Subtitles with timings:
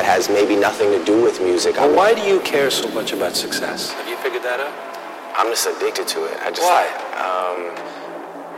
[0.00, 1.76] that has maybe nothing to do with music.
[1.76, 3.92] Well, why do you care so much about success?
[3.92, 4.72] Have you figured that out?
[5.36, 6.40] I'm just addicted to it.
[6.40, 6.88] I just, why?
[7.20, 7.76] Um,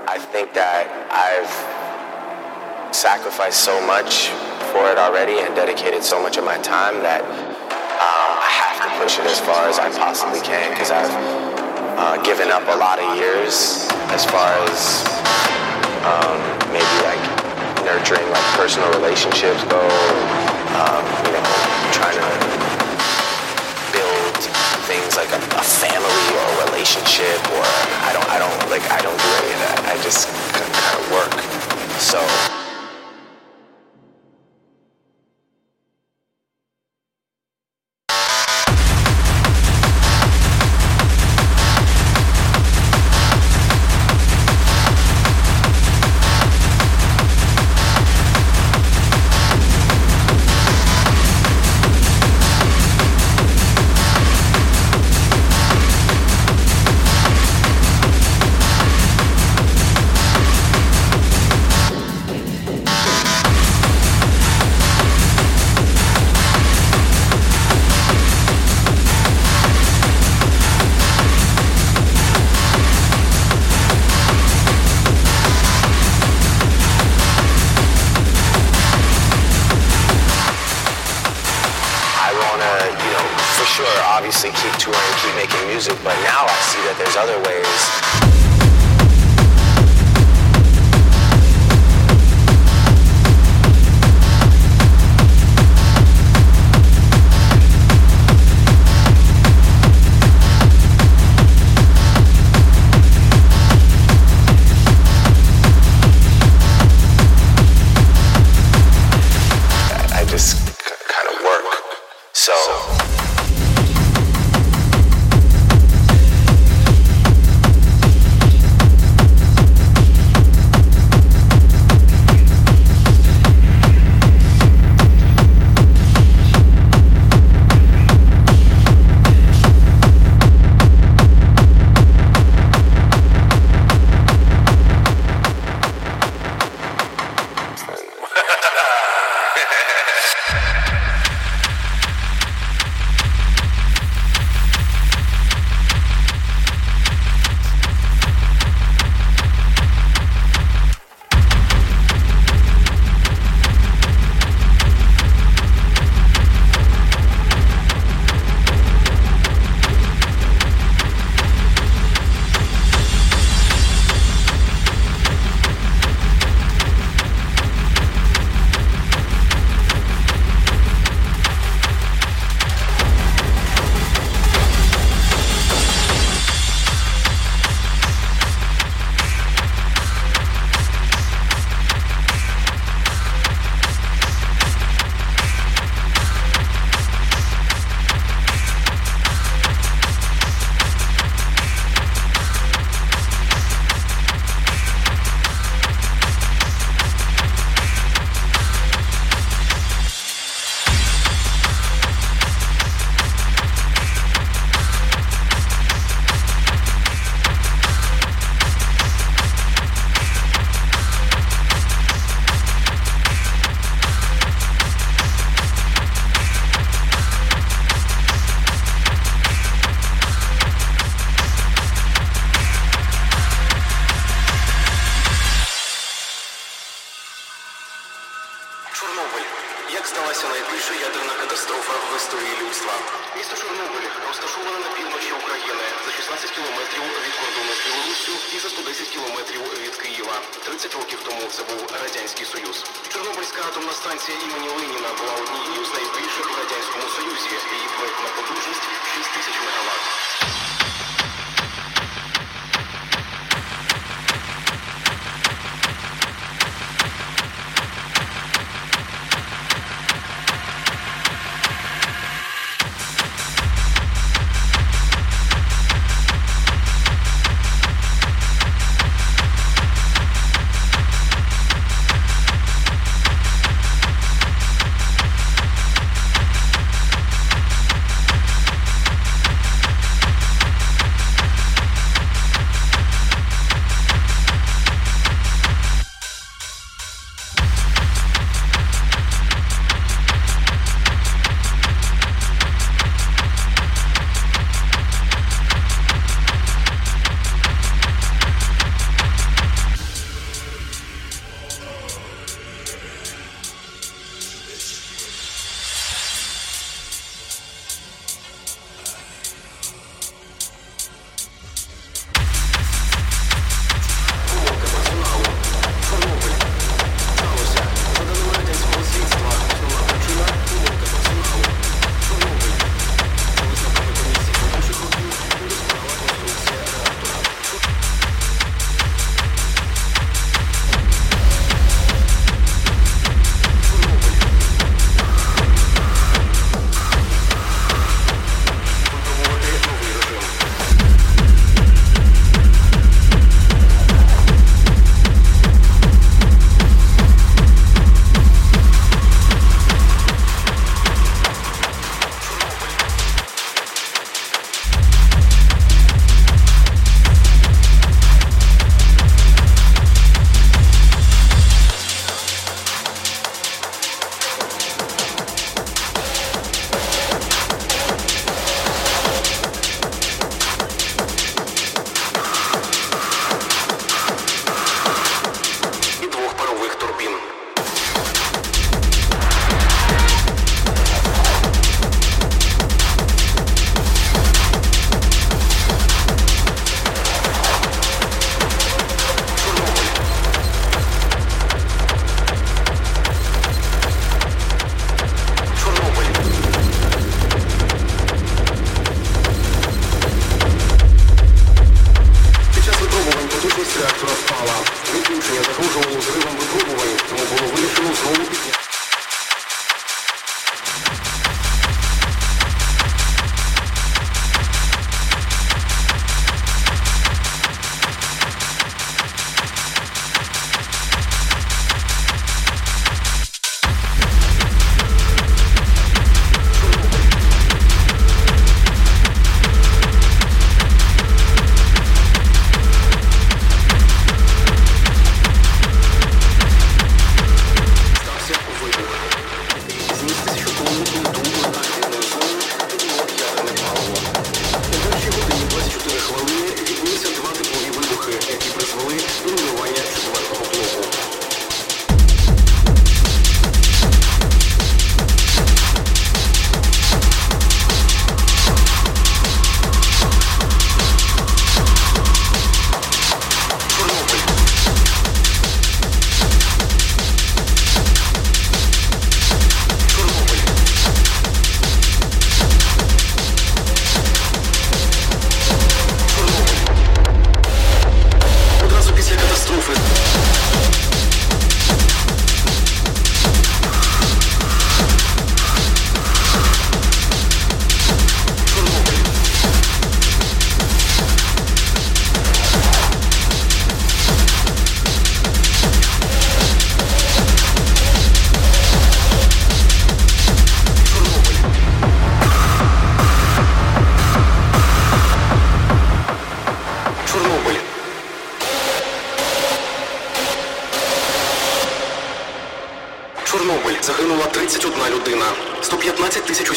[0.06, 4.30] I think that I've sacrificed so much
[4.70, 8.88] for it already and dedicated so much of my time that um, I have to
[9.02, 11.10] push it as far as I possibly can because I've
[11.98, 15.02] uh, given up a lot of years as far as
[16.06, 16.38] um,
[16.70, 17.42] maybe like
[17.82, 19.82] nurturing like personal relationships go
[20.82, 21.44] um, you know,
[21.94, 22.30] trying to
[23.94, 24.36] build
[24.90, 27.62] things like a, a, family or a relationship or
[28.02, 29.78] I don't, I don't, like, I don't do any of that.
[29.86, 31.32] I just kind of work.
[32.00, 32.61] So.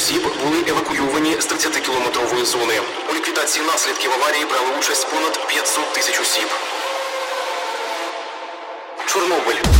[0.06, 2.82] осіб були евакуйовані з 30-кілометрової зони.
[3.12, 6.48] У ліквідації наслідків аварії брали участь понад 500 тисяч осіб.
[9.06, 9.75] Чорнобиль.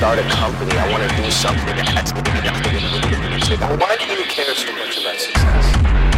[0.00, 0.72] Start a company.
[0.78, 1.76] I want to do something.
[3.78, 6.09] Why do you care so much about success?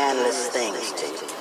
[0.00, 1.39] Scandalous things to you.